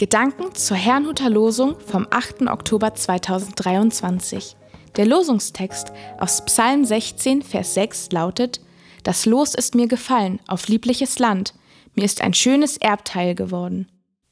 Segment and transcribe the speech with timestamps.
[0.00, 2.48] Gedanken zur Herrnhuter Losung vom 8.
[2.48, 4.56] Oktober 2023.
[4.96, 8.62] Der Losungstext aus Psalm 16, Vers 6 lautet:
[9.02, 11.52] Das Los ist mir gefallen auf liebliches Land,
[11.94, 13.88] mir ist ein schönes Erbteil geworden.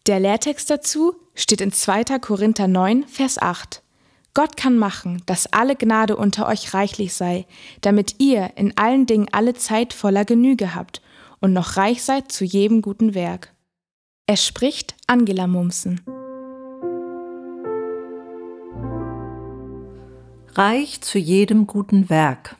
[0.07, 2.19] Der Lehrtext dazu steht in 2.
[2.19, 3.83] Korinther 9, Vers 8.
[4.33, 7.45] Gott kann machen, dass alle Gnade unter euch reichlich sei,
[7.83, 11.03] damit ihr in allen Dingen alle Zeit voller Genüge habt
[11.41, 13.53] und noch reich seid zu jedem guten Werk.
[14.31, 16.03] Es spricht Angela Mumsen.
[20.49, 22.57] Reich zu jedem guten Werk.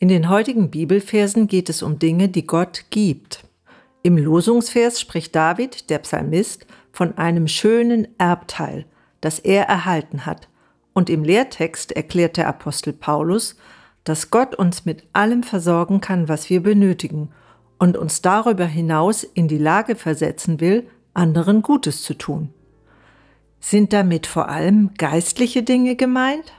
[0.00, 3.44] In den heutigen Bibelversen geht es um Dinge, die Gott gibt.
[4.02, 8.86] Im Losungsvers spricht David, der Psalmist, von einem schönen Erbteil,
[9.20, 10.48] das er erhalten hat.
[10.94, 13.54] Und im Lehrtext erklärt der Apostel Paulus,
[14.02, 17.30] dass Gott uns mit allem versorgen kann, was wir benötigen–
[17.78, 22.52] und uns darüber hinaus in die Lage versetzen will, anderen Gutes zu tun.
[23.60, 26.52] Sind damit vor allem geistliche Dinge gemeint?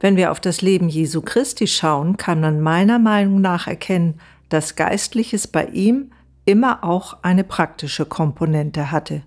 [0.00, 4.76] Wenn wir auf das Leben Jesu Christi schauen, kann man meiner Meinung nach erkennen, dass
[4.76, 6.12] Geistliches bei ihm
[6.44, 9.22] immer auch eine praktische Komponente hatte.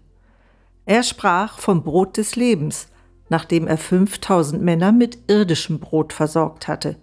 [0.85, 2.87] Er sprach vom Brot des Lebens,
[3.29, 6.95] nachdem er 5000 Männer mit irdischem Brot versorgt hatte.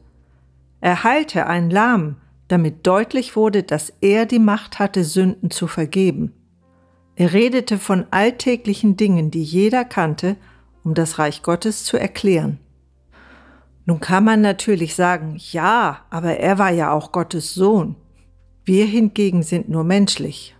[0.80, 2.16] Er heilte einen Lahmen,
[2.48, 6.32] damit deutlich wurde, dass er die Macht hatte, Sünden zu vergeben.
[7.14, 10.36] Er redete von alltäglichen Dingen, die jeder kannte,
[10.84, 12.58] um das Reich Gottes zu erklären.
[13.84, 17.96] Nun kann man natürlich sagen, ja, aber er war ja auch Gottes Sohn.
[18.64, 20.54] Wir hingegen sind nur menschlich.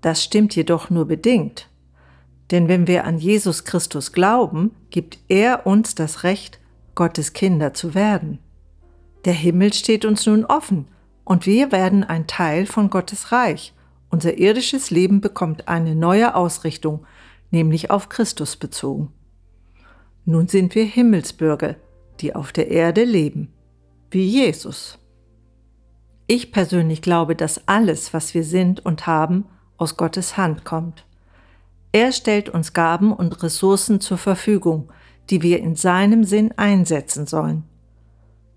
[0.00, 1.68] Das stimmt jedoch nur bedingt.
[2.50, 6.58] Denn wenn wir an Jesus Christus glauben, gibt er uns das Recht,
[6.96, 8.40] Gottes Kinder zu werden.
[9.24, 10.86] Der Himmel steht uns nun offen
[11.24, 13.74] und wir werden ein Teil von Gottes Reich.
[14.08, 17.06] Unser irdisches Leben bekommt eine neue Ausrichtung,
[17.50, 19.12] nämlich auf Christus bezogen.
[20.24, 21.76] Nun sind wir Himmelsbürger,
[22.20, 23.52] die auf der Erde leben,
[24.10, 24.98] wie Jesus.
[26.26, 29.46] Ich persönlich glaube, dass alles, was wir sind und haben,
[29.76, 31.04] aus Gottes Hand kommt.
[31.92, 34.92] Er stellt uns Gaben und Ressourcen zur Verfügung,
[35.28, 37.64] die wir in seinem Sinn einsetzen sollen.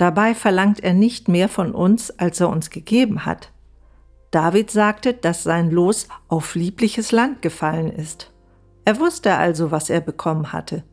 [0.03, 3.53] Dabei verlangt er nicht mehr von uns, als er uns gegeben hat.
[4.31, 8.29] David sagte, dass sein Los auf liebliches Land gefallen ist.
[8.83, 10.83] Er wusste also, was er bekommen hatte.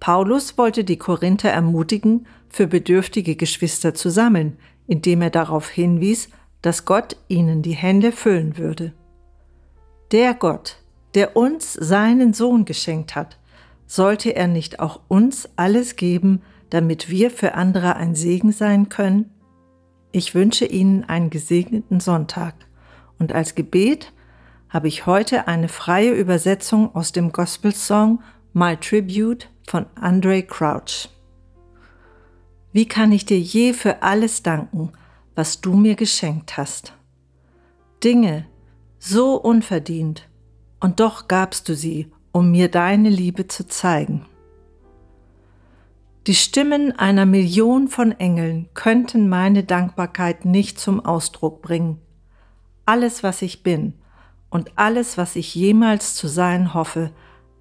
[0.00, 6.30] Paulus wollte die Korinther ermutigen, für bedürftige Geschwister zu sammeln, indem er darauf hinwies,
[6.62, 8.92] dass Gott ihnen die Hände füllen würde.
[10.10, 10.78] Der Gott,
[11.14, 13.38] der uns seinen Sohn geschenkt hat,
[13.86, 19.30] sollte er nicht auch uns alles geben, damit wir für andere ein Segen sein können?
[20.12, 22.54] Ich wünsche Ihnen einen gesegneten Sonntag
[23.18, 24.12] und als Gebet
[24.68, 28.22] habe ich heute eine freie Übersetzung aus dem Gospelsong
[28.52, 31.08] My Tribute von Andre Crouch.
[32.72, 34.92] Wie kann ich dir je für alles danken,
[35.34, 36.94] was du mir geschenkt hast?
[38.02, 38.46] Dinge
[38.98, 40.28] so unverdient,
[40.78, 44.26] und doch gabst du sie, um mir deine Liebe zu zeigen.
[46.30, 52.00] Die Stimmen einer Million von Engeln könnten meine Dankbarkeit nicht zum Ausdruck bringen.
[52.86, 53.94] Alles, was ich bin
[54.48, 57.10] und alles, was ich jemals zu sein hoffe,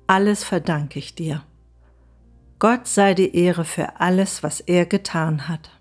[0.06, 1.42] alles verdanke ich dir.
[2.60, 5.72] Gott sei die Ehre für alles, was er getan hat.